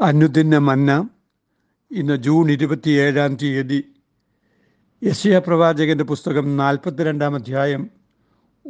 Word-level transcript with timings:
അനുദിന 0.00 0.58
മന്ന. 0.58 1.08
ഇന്ന് 1.90 2.16
ജൂൺ 2.16 2.50
ഇരുപത്തിയേഴാം 2.50 3.36
തീയതി. 3.36 3.84
യശയ 5.04 5.38
പ്രവാചകന്റെ 5.38 6.04
പുസ്തകം 6.04 6.56
നാൽപ്പത്തിരണ്ടാം 6.56 7.34
അധ്യായം 7.34 7.90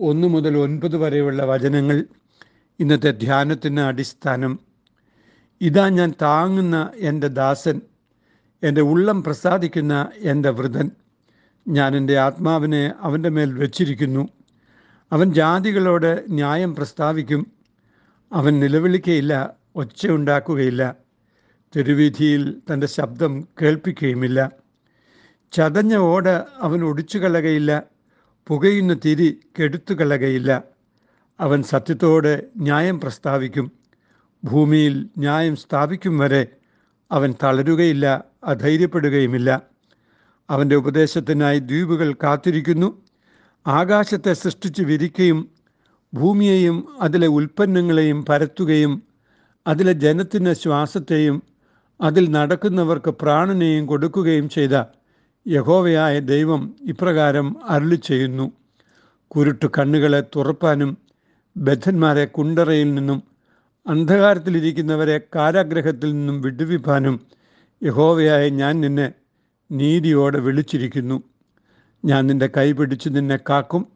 ഒന്ന് 0.00 0.28
മുതൽ 0.28 0.56
ഒൻപത് 0.56 0.96
വരെയുള്ള 0.96 1.44
വചനങ്ങൾ 1.44 2.04
ഇന്നത്തെ 2.80 3.10
ധ്യാനത്തിന് 3.10 3.80
അടിസ്ഥാനം. 3.80 4.58
ഇതാ 5.60 5.88
ഞാൻ 5.88 6.14
താങ്ങുന്ന 6.22 6.90
എന്റെ 6.96 7.28
ദാസൻ 7.28 7.80
എന്റെ 8.62 8.80
ഉള്ളം 8.80 9.24
പ്രസാദിക്കുന്ന 9.24 10.08
എന്റെ 10.18 10.50
വൃതൻ. 10.50 10.90
ഞാൻ 11.68 11.96
എന്റെ 11.96 12.18
ആത്മാവിനെ 12.18 12.92
അവന്റെ 13.00 13.28
മേൽ 13.28 13.58
വച്ചിരിക്കുന്നു. 13.58 14.28
അവൻ 15.12 15.32
ജാതികളോട് 15.32 16.24
ന്യായം 16.28 16.74
പ്രസ്താവിക്കും. 16.74 17.52
അവൻ 18.32 18.60
നിലവിളിക്കയില്ല 18.60 19.54
ഒച്ചയുണ്ടാക്കുകയില്ല 19.76 21.07
തെരുവീഥിയിൽ 21.76 22.56
തന്റെ 22.72 22.86
ശബ്ദം 22.86 23.48
കേൾപ്പിക്കുകയുമില്ല. 23.62 24.50
ചതഞ്ഞ 25.52 25.96
ഓട് 25.96 26.44
അവൻ 26.60 26.84
ഒടിച്ചു 26.84 27.18
കളകയില്ല. 27.18 27.82
പുകയുന്ന 28.46 28.96
തിരി 29.04 29.40
കെടുത്തു 29.60 29.94
കളകയില്ല. 29.94 30.62
അവൻ 31.40 31.62
സത്യത്തോടെ 31.62 32.42
ന്യായം 32.56 33.00
പ്രസ്താവിക്കും. 33.00 33.72
ഭൂമിയിൽ 34.44 35.08
ന്യായം 35.18 35.56
സ്ഥാപിക്കും 35.56 36.18
വരെ 36.18 36.46
അവൻ 37.12 37.34
തളരുകയില്ല 37.42 38.24
അധൈര്യപ്പെടുകയുമില്ല. 38.44 39.62
അവന്റെ 40.50 40.76
ഉപദേശത്തിനായി 40.76 41.58
ദ്വീപുകൾ 41.58 42.12
കാത്തിരിക്കുന്നു. 42.12 43.04
ആകാശത്തെ 43.66 44.32
സൃഷ്ടിച്ച് 44.32 44.82
വിരിക്കുകയും 44.82 45.48
ഭൂമിയെയും 46.14 47.00
അതിലെ 47.00 47.26
ഉൽപ്പന്നങ്ങളെയും 47.26 48.24
പരത്തുകയും 48.24 49.02
അതിലെ 49.66 49.92
ജനത്തിന്റെ 49.92 50.54
ശ്വാസത്തെയും 50.54 51.42
അതിൽ 52.00 52.30
നടക്കുന്നവർക്ക് 52.30 53.10
പ്രാണനെയും 53.10 53.86
കൊടുക്കുകയും 53.86 54.48
ചെയ്ത 54.48 54.82
യഹോവയായ 55.48 56.20
ദൈവം 56.20 56.76
ഇപ്രകാരം 56.82 57.56
അരുളി 57.68 57.94
ചെയ്യുന്നു. 57.94 58.52
കുരുട്ടു 59.28 59.66
കണ്ണുകളെ 59.66 60.20
തുറപ്പാനും 60.20 60.98
ബദ്ധന്മാരെ 61.56 62.24
കുണ്ടറയിൽ 62.24 62.94
നിന്നും 62.94 63.22
അന്ധകാരത്തിലിരിക്കുന്നവരെ 63.86 65.20
കാരാഗ്രഹത്തിൽ 65.34 66.12
നിന്നും 66.12 66.40
വിടുവിപ്പാനും 66.40 67.20
യഹോവയായ 67.84 68.48
ഞാൻ 68.48 68.80
നിന്നെ 68.80 69.12
നീതിയോടെ 69.72 70.40
വിളിച്ചിരിക്കുന്നു. 70.40 71.22
ഞാൻ 72.04 72.26
നിന്റെ 72.26 72.50
കൈ 72.56 72.72
പിടിച്ച് 72.72 73.08
നിന്നെ 73.08 73.36
കാക്കും. 73.36 73.86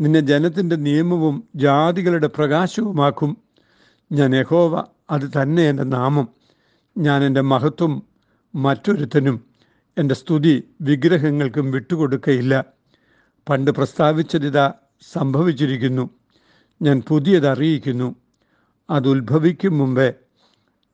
നിന്നെ 0.00 0.20
ജനത്തിന്റെ 0.20 0.76
നിയമവും 0.76 1.44
ജാതികളുടെ 1.56 2.26
പ്രകാശവുമാക്കും. 2.26 3.36
ഞാൻ 4.12 4.34
യഹോവ 4.34 4.84
അത് 5.10 5.42
തന്നെ 5.42 5.68
എന്റെ 5.68 5.82
നാമം. 5.82 6.28
ഞാൻ 7.00 7.24
എന്റെ 7.24 7.40
മഹത്വം 7.40 8.02
മറ്റൊരുത്തനും 8.54 9.44
എന്റെ 9.98 10.14
സ്തുതി 10.14 10.64
വിഗ്രഹങ്ങൾക്കും 10.80 11.70
വിട്ടുകൊടുക്കയില്ല. 11.70 12.64
പണ്ട് 13.48 13.70
പ്രസ്താവിച്ചതിത 13.70 14.68
സംഭവിച്ചിരിക്കുന്നു. 15.12 16.10
ഞാൻ 16.82 17.02
പുതിയത് 17.08 17.48
അറിയിക്കുന്നു. 17.48 18.14
അത് 18.90 19.08
ഉത്ഭവിക്കും 19.08 19.78
മുമ്പേ 19.78 20.12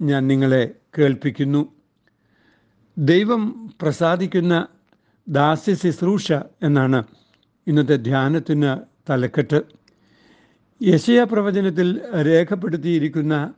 ഞാൻ 0.03 0.27
നിങ്ങളെ 0.27 0.75
കേൾപ്പിക്കുന്നു. 0.99 1.73
ദൈവം 2.99 3.75
പ്രസാദിക്കുന്ന 3.83 4.69
ദാസ്യ 5.29 5.75
ശുശ്രൂഷ 5.75 6.33
എന്നാണ് 6.63 7.05
ഇന്നത്തെ 7.67 7.97
ധ്യാനത്തിന് 7.97 8.79
തലക്കെട്ട്. 9.11 9.63
യശയ 10.83 11.25
പ്രവചനത്തിൽ 11.25 12.01
രേഖപ്പെടുത്തിയിരിക്കുന്ന 12.23 13.55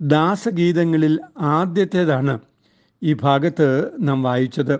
ദാസഗീതങ്ങളിൽ 0.00 1.20
ആദ്യത്തേതാണ് 1.40 2.38
ഈ 3.02 3.12
ഭാഗത്ത് 3.12 3.90
നാം 4.00 4.22
വായിച്ചത്. 4.22 4.78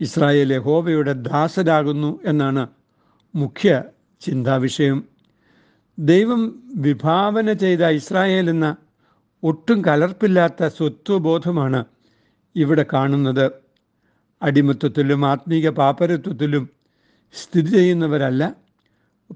ഇസ്രായേൽ 0.00 0.52
യഹോവയുടെ 0.52 1.12
ദാസരാകുന്നു 1.12 2.20
എന്നാണ് 2.24 2.68
മുഖ്യ 3.34 3.84
ചിന്താവിഷയം. 4.20 5.04
ദൈവം 5.98 6.62
വിഭാവന 6.76 7.52
ചെയ്ത 7.52 7.84
ഇസ്രായേൽ 7.84 8.50
എന്ന 8.50 8.76
ഒട്ടും 9.42 9.84
കലർപ്പില്ലാത്ത 9.84 10.66
സ്വത്വബോധമാണ് 10.66 11.84
ഇവിടെ 12.56 12.86
കാണുന്നത്. 12.92 13.50
അടിമത്വത്തിലും 14.42 15.26
ആത്മീക 15.26 15.68
പാപ്പരത്വത്തിലും 15.68 16.70
സ്ഥിതി 17.34 17.70
ചെയ്യുന്നവരല്ല. 17.70 18.54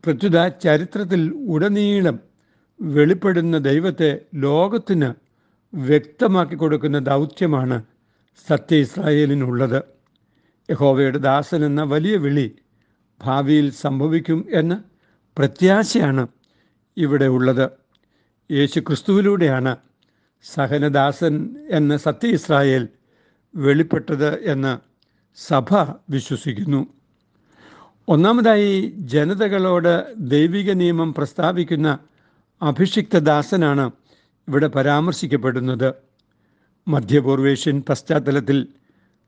പ്രത്യുത 0.05 0.49
ചരിത്രത്തിൽ 0.49 1.31
ഉടനീളം 1.31 2.28
വെളിപ്പെടുന്ന 2.81 3.59
ദൈവത്തെ 3.59 4.21
ലോകത്തിന് 4.35 5.15
വ്യക്തമാക്കി 5.75 6.55
കൊടുക്കുന്ന 6.55 6.99
ദൗത്യമാണ് 6.99 7.83
സത്യ 8.49 8.77
ഇസ്രായേലിനുള്ളത് 8.77 9.83
യഹോവയുടെ 10.71 11.19
ദാസൻ 11.19 11.65
എന്ന 11.65 11.83
വലിയ 11.83 12.17
വിളി 12.17 12.57
ഭാവിയിൽ 13.25 13.71
സംഭവിക്കും 13.71 14.47
എന്ന 14.53 14.85
പ്രത്യാശയാണ് 15.39 16.27
ഇവിടെ 16.97 17.25
ഉള്ളത്. 17.25 17.71
യേശു 18.53 18.81
ക്രിസ്തുവിലൂടെയാണ് 18.81 19.77
സഹനദാസൻ 20.43 21.55
എന്ന 21.71 21.97
സത്യ 21.97 22.29
ഇസ്രായേൽ 22.29 22.89
വെളിപ്പെട്ടത് 23.55 24.43
എന്ന് 24.43 24.79
സഭ 25.37 25.75
വിശ്വസിക്കുന്നു. 26.11 26.87
ഒന്നാമതായി 28.09 28.93
ജനതകളോട് 28.97 30.15
ദൈവിക 30.17 30.71
നിയമം 30.73 31.15
പ്രസ്താവിക്കുന്ന 31.15 31.99
അഭിഷിക്ത 32.63 33.19
ദാസനാണ് 33.19 33.91
ഇവിടെ 34.49 34.67
പരാമർശിക്കപ്പെടുന്നത്. 34.67 35.95
മധ്യപൂർവേഷ്യൻ 36.89 37.83
പശ്ചാത്തലത്തിൽ 37.89 38.69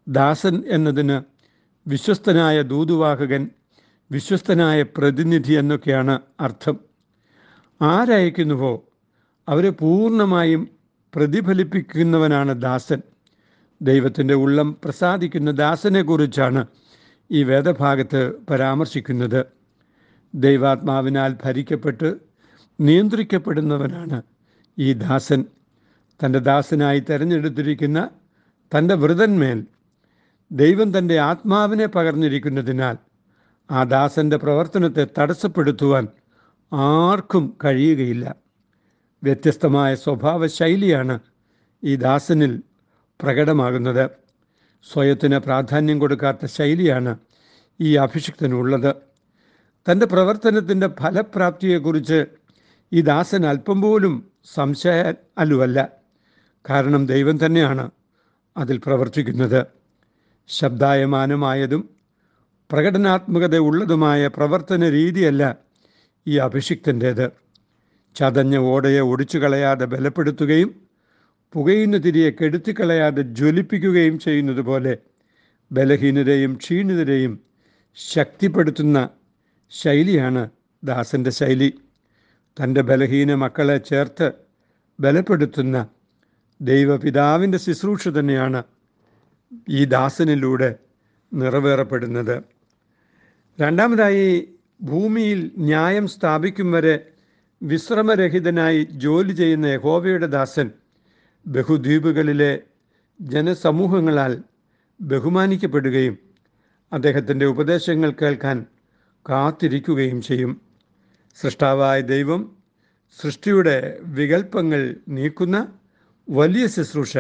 ദാസൻ 0.09 0.65
എന്നതിന് 0.69 1.23
വിശ്വസ്തനായ 1.89 2.63
ദൂതുവാഹകൻ 2.63 3.51
വിശ്വസ്തനായ 4.13 4.83
പ്രതിനിധി 4.83 5.53
എന്നൊക്കെയാണ് 5.53 6.21
അർത്ഥം. 6.41 6.81
ആരയക്കുന്നുവോ 7.83 8.85
അവരെ 9.49 9.71
പൂർണമായും 9.71 10.71
പ്രതിഫലിപ്പിക്കുന്നവനാണ് 11.15 12.63
ദാസൻ. 12.63 13.03
ദൈവത്തിന്റെ 13.83 14.35
ഉള്ളം 14.35 14.77
പ്രസാദിക്കുന്ന 14.85 15.51
ദാസനെക്കുറിച്ചാണ് 15.51 16.67
ഈ 17.31 17.45
വേദഭാഗത്ത് 17.45 18.33
പരാമർശിക്കുന്നത്. 18.51 19.47
ദൈവാത്മാവിനാൽ 20.35 21.37
ഭരിക്കപ്പെട്ട് 21.45 22.30
നിയന്ത്രിക്കപ്പെടുന്നവനാണ് 22.81 24.23
ഈ 24.79 24.93
ദാസൻ. 24.93 25.45
തന്റെ 26.25 26.39
ദാസനായി 26.39 27.01
തിരഞ്ഞെടുത്തിരിക്കുന്ന 27.01 28.11
തന്റെ 28.79 28.95
വ്രതന്മേൽ 28.95 29.67
ദൈവം 30.53 30.99
തന്റെ 30.99 31.19
ആത്മാവിനെ 31.19 31.87
പകർന്നിരിക്കുന്നതിനാൽ 31.87 32.97
ആ 33.71 33.83
ദാസന്റെ 33.83 34.37
പ്രവർത്തനത്തെ 34.37 35.07
തടസ്സപ്പെടുത്തുവാൻ 35.19 36.09
ആർക്കും 36.73 37.57
കഴിയുകയില്ല. 37.65 38.35
വ്യത്യസ്തമായ 39.23 39.95
സ്വഭാവ 39.95 40.47
ശൈലിയാണ് 40.47 41.19
ഈ 41.85 41.97
ദാസനിൽ 41.97 42.63
പ്രകടമാകുന്നത്. 43.23 44.11
സ്വയത്തിന് 44.93 45.37
പ്രാധാന്യം 45.37 45.99
കൊടുക്കാത്ത 45.99 46.47
ശൈലിയാണ് 46.47 47.19
ഈ 47.81 47.97
അഭിഷിക്തനുള്ളത്. 47.97 48.95
തന്റെ 49.91 50.07
പ്രവർത്തനത്തിന്റെ 50.07 50.89
ഫലപ്രാപ്തിയെക്കുറിച്ച് 51.01 52.27
ഈ 52.93 53.01
ദാസൻ 53.01 53.47
അല്പം 53.47 53.83
പോലും 53.83 54.31
സംശയ 54.53 55.13
അലുവല്ല. 55.39 55.89
കാരണം 56.71 57.07
ദൈവം 57.07 57.47
തന്നെയാണ് 57.47 57.91
അതിൽ 58.57 58.81
പ്രവർത്തിക്കുന്നത്. 58.87 59.67
ശബ്ദായമാനമായതും 60.49 61.91
പ്രകടനാത്മകത 62.73 63.57
ഉള്ളതുമായ 63.57 64.27
പ്രവർത്തന 64.27 64.89
രീതിയല്ല 64.89 65.57
ഈ 66.27 66.37
അഭിഷിക്തന്റേത്. 66.37 67.31
ചതഞ്ഞ 68.15 68.57
ഓടയെ 68.57 69.01
ഒടിച്ചു 69.01 69.39
കളയാതെ 69.39 69.85
ബലപ്പെടുത്തുകയും 69.85 70.75
പുകയുന്ന 71.53 71.97
തിരിയെ 71.97 72.31
കെടുത്തിക്കളയാതെ 72.31 73.23
ജ്വലിപ്പിക്കുകയും 73.23 74.19
ചെയ്യുന്നത് 74.19 74.61
പോലെ 74.61 74.99
ബലഹീനരെയും 75.73 76.55
ക്ഷീണിതരെയും 76.55 77.41
ശക്തിപ്പെടുത്തുന്ന 77.95 79.09
ശൈലിയാണ് 79.71 80.51
ദാസന്റെ 80.85 81.31
ശൈലി. 81.31 81.75
തന്റെ 82.63 82.81
ബലഹീന 82.81 83.35
മക്കളെ 83.35 83.77
ചേർത്ത് 83.79 84.33
ബലപ്പെടുത്തുന്ന 85.01 85.87
ദൈവപിതാവിന്റെ 86.61 87.59
ശുശ്രൂഷ 87.59 88.09
തന്നെയാണ് 88.09 88.63
ഈ 89.69 89.85
ദാസനിലൂടെ 89.85 90.77
നിറവേറപ്പെടുന്നത്. 91.35 92.43
രണ്ടാമതായി 93.61 94.49
ഭൂമിയിൽ 94.83 95.51
ന്യായം 95.57 96.07
സ്ഥാപിക്കും 96.09 96.73
വരെ 96.73 97.13
വിശ്രമരഹിതനായി 97.63 98.89
ജോലി 98.93 99.33
ചെയ്യുന്ന 99.33 99.67
യഹോവയുടെ 99.67 100.27
ദാസൻ 100.27 100.71
ബഹുദ്വീപുകളിലെ 101.47 102.61
ജനസമൂഹങ്ങളാൽ 103.21 104.43
ബഹുമാനിക്കപ്പെടുകയും 105.01 106.19
അദ്ദേഹത്തിന്റെ 106.93 107.47
ഉപദേശങ്ങൾ 107.47 108.11
കേൾക്കാൻ 108.11 108.67
കാത്തിരിക്കുകയും 109.29 110.23
ചെയ്യും. 110.23 110.70
സൃഷ്ടാവായ 111.37 112.01
ദൈവം 112.01 112.41
സൃഷ്ടിയുടെ 113.19 114.01
വികൽപ്പങ്ങൾ 114.03 114.95
നീക്കുന്ന 115.09 115.57
വലിയ 116.29 116.67
ശുശ്രൂഷ 116.67 117.19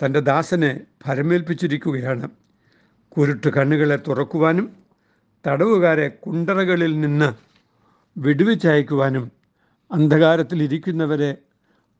തന്റെ 0.00 0.20
ദാസനെ 0.20 0.80
ഭരമേൽപ്പിച്ചിരിക്കുകയാണ്. 1.06 2.26
കുരുട്ട് 3.12 3.48
കണ്ണുകളെ 3.48 3.96
തുറക്കുവാനും 3.96 4.66
തടവുകാരെ 5.46 6.08
കുണ്ടറകളിൽ 6.08 7.00
നിന്ന് 7.00 7.28
വിടുവിച്ചയക്കുവാനും 8.16 9.24
അന്ധകാരത്തിലിരിക്കുന്നവരെ 9.90 11.30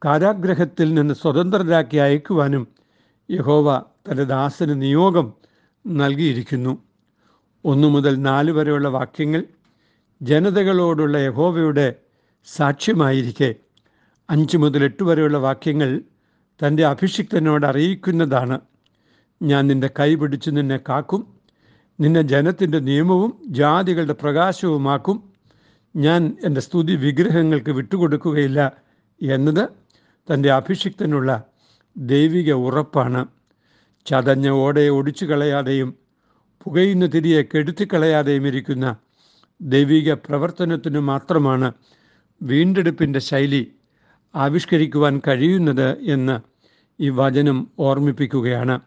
കാരാഗ്രഹത്തിൽ 0.05 0.95
നിന്ന് 0.95 1.15
സ്വതന്ത്രരാക്കി 1.15 1.97
അയക്കുവാനും 1.97 2.65
യഹോവ 3.29 3.69
തന്റെ 4.07 4.25
ദാസന് 4.25 4.83
നിയോഗം 4.83 5.35
നൽകിയിരിക്കുന്നു. 5.87 6.73
ഒന്നു 7.65 7.89
മുതൽ 7.89 8.15
നാല് 8.21 8.51
വരെയുള്ള 8.51 8.89
വാക്യങ്ങൾ 8.89 9.43
ജനതകളോടുള്ള 10.23 11.17
യഹോവയുടെ 11.17 11.95
സാക്ഷ്യമായിരിക്കെ. 12.47 13.55
അഞ്ച് 14.31 14.57
മുതൽ 14.57 14.85
എട്ട് 14.85 15.03
വരെയുള്ള 15.03 15.39
വാക്യങ്ങൾ 15.39 16.03
തന്റെ 16.67 16.87
അഭിഷിക്തനോട് 16.87 17.67
അറിയിക്കുന്നതാണ്. 17.67 18.61
ഞാൻ 19.43 19.67
നിന്റെ 19.67 19.91
കൈ 20.01 20.15
പിടിച്ച് 20.15 20.51
നിന്നെ 20.51 20.77
കാക്കും 20.77 21.35
നിന്നെ 22.01 22.23
ജനത്തിന്റെ 22.23 22.79
നിയമവും 22.79 23.43
ജാതികളുടെ 23.47 24.13
പ്രകാശവുമാക്കും. 24.13 25.33
ഞാൻ 25.97 26.37
എന്റെ 26.45 26.61
സ്തുതി 26.61 26.97
വിഗ്രഹങ്ങൾക്ക് 26.97 27.71
വിട്ടുകൊടുക്കുകയില്ല 27.71 28.73
എന്നത് 29.23 29.69
തന്റെ 30.35 30.53
അഭിഷിക്തനുള്ള 30.53 31.45
ദൈവിക 31.97 32.53
ഉറപ്പാണ്. 32.53 33.27
ചതഞ്ഞ 34.07 34.49
ഓടയെ 34.49 34.89
ഒടിച്ചു 34.89 35.25
കളയാതെയും 35.25 35.95
പുകയുന്ന 36.65 37.07
തിരിയെ 37.07 37.43
കെടുത്തിക്കളയാതെയും 37.43 38.47
ഇരിക്കുന്ന 38.47 38.97
ദൈവിക 39.61 40.15
പ്രവർത്തനത്തിനു 40.15 40.99
മാത്രമാണ് 40.99 41.73
വീണ്ടെടുപ്പിന്റെ 42.43 43.19
ശൈലി 43.19 43.73
ആവിഷ്കരിക്കുവാൻ 44.35 45.21
കഴിയുന്നത് 45.29 45.99
എന്ന് 45.99 46.41
ഈ 47.01 47.09
വചനം 47.09 47.71
ഓർമ്മിപ്പിക്കുകയാണ്. 47.79 48.81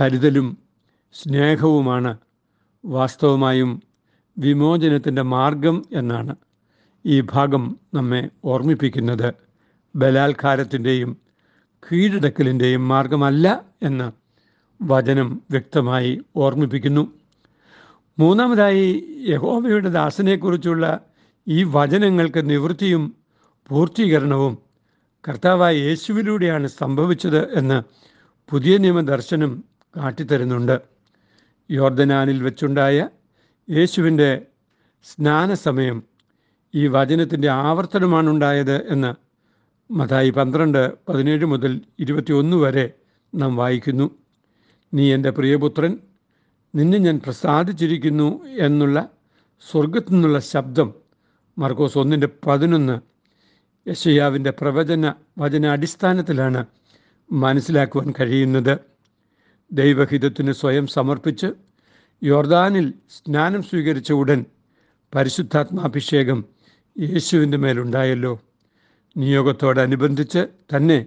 കരുതലും 0.00 0.58
സ്നേഹവുമാണ് 1.12 2.18
വാസ്തവമായും 2.84 3.82
വിമോചനത്തിന്റെ 4.38 5.22
മാർഗം 5.22 5.82
എന്നാണ് 5.92 6.36
ഈ 7.06 7.20
ഭാഗം 7.20 7.78
നമ്മെ 7.94 8.28
ഓർമ്മിപ്പിക്കുന്നത്. 8.44 9.34
ബലാത്കാരത്തിന്റെയും 9.96 11.16
കീഴടക്കലിന്റെയും 11.92 12.88
മാർഗമല്ല 12.88 13.64
എന്ന് 13.82 14.12
വചനം 14.82 15.42
വ്യക്തമായി 15.50 16.20
ഓർമ്മിപ്പിക്കുന്നു. 16.36 17.17
മൂന്നാമതായി 18.18 18.86
യഹോബയുടെ 19.28 19.88
ദാസനെക്കുറിച്ചുള്ള 19.88 21.00
ഈ 21.48 21.64
വചനങ്ങൾക്ക് 21.64 22.50
നിവൃത്തിയും 22.50 23.16
പൂർത്തീകരണവും 23.68 24.58
കർത്താവായ 25.28 25.74
യേശുവിലൂടെയാണ് 25.76 26.66
സംഭവിച്ചത് 26.66 27.58
എന്ന് 27.58 27.82
പുതിയ 28.50 28.76
നിയമദർശനം 28.76 29.64
കാട്ടിത്തരുന്നുണ്ട്. 29.96 30.80
യോർദനാനിൽ 31.70 32.42
വെച്ചുണ്ടായ 32.42 33.08
യേശുവിന്റെ 33.70 34.42
സ്നാനസമയം 35.04 36.02
ഈ 36.74 36.86
വചനത്തിന്റെ 36.86 37.48
ആവർത്തനമാണ് 37.48 38.30
ഉണ്ടായത് 38.30 38.86
എന്ന് 38.92 39.10
മതായി 39.92 40.30
പന്ത്രണ്ട് 40.30 40.92
പതിനേഴ് 41.08 41.44
മുതൽ 41.44 41.80
ഇരുപത്തിയൊന്ന് 41.98 42.56
വരെ 42.56 42.92
നാം 43.34 43.56
വായിക്കുന്നു. 43.56 44.10
നീ 44.94 45.14
എന്റെ 45.14 45.30
പ്രിയപുത്രൻ 45.30 45.92
നിന്നെ 46.78 46.98
ഞാൻ 46.98 47.20
പ്രസാദിച്ചിരിക്കുന്നു 47.26 48.44
എന്നുള്ള 48.58 49.08
സ്വർഗത്തു 49.70 50.12
നിന്നുള്ള 50.12 50.38
ശബ്ദം 50.38 50.94
മർക്കോസ് 51.58 51.98
ഒന്നിന്റെ 51.98 52.28
പതിനൊന്ന് 52.46 52.96
യശയാവിന്റെ 53.88 54.50
പ്രവചന 54.50 55.14
വചന 55.38 55.66
അടിസ്ഥാനത്തിലാണ് 55.66 56.66
മനസ്സിലാക്കുവാൻ 57.32 58.14
കഴിയുന്നത്. 58.20 58.78
ദൈവഹിതത്തിന് 59.72 60.52
സ്വയം 60.52 60.86
സമർപ്പിച്ച് 60.86 61.46
യോർദാനിൽ 62.22 62.94
സ്നാനം 63.10 63.62
സ്വീകരിച്ച 63.62 64.12
ഉടൻ 64.12 64.44
പരിശുദ്ധാത്മാഭിഷേകം 65.14 66.44
യേശുവിന്റെ 67.00 67.58
മേലുണ്ടായല്ലോ. 67.58 68.40
നിയോഗത്തോടനുബന്ധിച്ച് 69.16 70.46
തന്നെ 70.76 71.06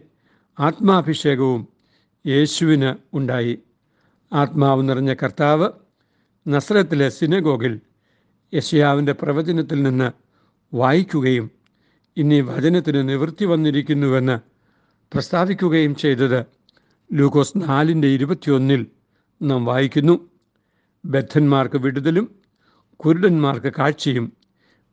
ആത്മാഭിഷേകവും 0.60 1.68
യേശുവിന് 2.28 2.96
ഉണ്ടായി. 3.14 3.60
ആത്മാവ് 4.34 4.90
നിറഞ്ഞ 4.90 5.14
കർത്താവ് 5.14 5.70
നസ്രത്തിലെ 6.48 7.10
സിനഗോഗിൽ 7.10 7.80
യശയാവിന്റെ 8.54 9.12
പ്രവചനത്തിൽ 9.12 9.84
നിന്ന് 9.84 10.12
വായിക്കുകയും 10.74 11.52
ഇനി 12.18 12.42
വചനത്തിന് 12.42 13.10
നിവൃത്തി 13.10 13.46
വന്നിരിക്കുന്നുവെന്ന് 13.46 14.40
പ്രസ്താവിക്കുകയും 15.14 15.96
ചെയ്തത് 15.96 16.46
ലൂക്കോസ് 17.14 17.54
നാലിന്റെ 17.58 18.08
ഇരുപത്തിയൊന്നിൽ 18.08 18.86
നാം 19.42 19.66
വായിക്കുന്നു. 19.66 20.30
ബദ്ധന്മാർക്ക് 21.06 21.78
വിടുതലും 21.78 22.40
കുരുടന്മാർക്ക് 22.98 23.74
കാഴ്ചയും 23.80 24.34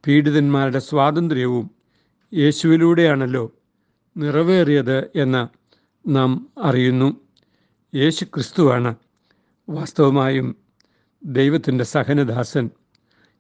പീഡിതന്മാരുടെ 0.06 0.78
സ്വാതന്ത്ര്യവും 0.78 1.70
യേശുവിലൂടെയാണല്ലോ 2.34 3.52
നിറവേറിയത് 4.16 5.10
എന്ന് 5.16 5.48
നാം 6.08 6.48
അറിയുന്നു. 6.62 7.20
യേശു 7.94 8.24
ക്രിസ്തുവാണ് 8.24 8.94
വാസ്തവമായും 9.68 10.56
ദൈവത്തിന്റെ 11.24 11.84
സഹനദാസൻ 11.84 12.70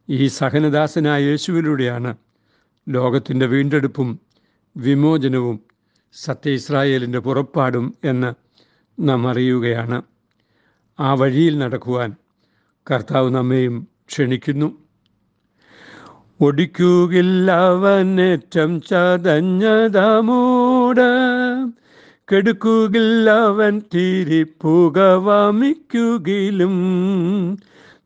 ഈ 0.08 0.26
സഹനദാസനായ 0.26 1.22
യേശുവിലൂടെയാണ് 1.22 2.16
ലോകത്തിന്റെ 2.88 3.46
വീണ്ടെടുപ്പും 3.46 4.20
വിമോചനവും 4.76 5.60
സത്യ 6.12 6.50
ഇസ്രായേലിന്റെ 6.50 7.18
പുറപ്പാടും 7.18 7.94
എന്ന് 8.04 8.34
നാം 9.00 9.28
അറിയുകയാണ്. 9.28 10.02
ആ 11.00 11.14
വഴിയിൽ 11.14 11.58
നടക്കുവാൻ 11.58 12.14
കർത്താവ് 12.90 13.30
നമ്മെയും 13.30 13.88
ക്ഷണിക്കുന്നു. 14.08 14.78
ഒടിക്കുകില്ലവനേറ്റം 16.40 18.80
ചതഞ്ഞതമൂട് 18.80 19.88
കെടുക്കുകില്ലവൻ 22.32 23.82
തിരിപ്പുകവമിക്കുകിലും 23.94 24.98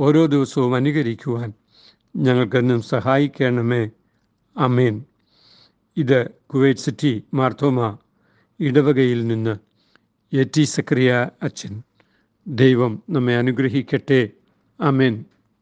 ഓരോ 0.00 0.26
ദിവസവും 0.26 0.74
അനുകരിക്കുവാൻ 0.74 1.52
ഞങ്ങൾക്കെന്നും 2.16 2.82
സഹായിക്കണമേ. 2.82 3.90
അമേൻ 4.56 5.04
ഇത് 5.96 6.30
കുവൈറ്റ് 6.30 6.80
സിറ്റി 6.80 7.24
മാർത്തോമ 7.34 7.98
ഇടവകയിൽ 8.60 9.26
നിന്ന് 9.26 9.56
എ 10.36 10.42
ടി 10.42 10.62
സക്രിയ 10.62 11.30
അച്ഛൻ. 11.42 11.82
ദൈവം 12.46 13.02
നമ്മെ 13.10 13.36
അനുഗ്രഹിക്കട്ടെ. 13.36 14.30
അമേൻ 14.80 15.24